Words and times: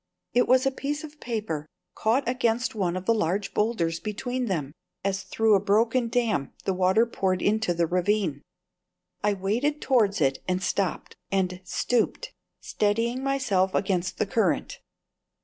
It 0.33 0.47
was 0.47 0.65
a 0.65 0.71
piece 0.71 1.03
of 1.03 1.19
paper 1.19 1.67
caught 1.93 2.27
against 2.27 2.73
one 2.73 2.95
of 2.97 3.05
the 3.05 3.13
large 3.13 3.53
boulders 3.53 3.99
between 3.99 4.47
which, 4.47 4.73
as 5.05 5.21
through 5.21 5.53
a 5.53 5.59
broken 5.59 6.07
dam, 6.09 6.53
the 6.65 6.73
water 6.73 7.05
poured 7.05 7.39
into 7.39 7.71
the 7.71 7.85
ravine. 7.85 8.41
I 9.23 9.33
waded 9.35 9.79
towards 9.79 10.19
it 10.19 10.39
and 10.47 10.63
stooped, 10.63 12.33
steadying 12.61 13.23
myself 13.23 13.75
against 13.75 14.17
the 14.17 14.25
current. 14.25 14.79